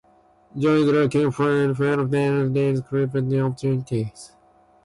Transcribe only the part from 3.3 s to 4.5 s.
opportunities.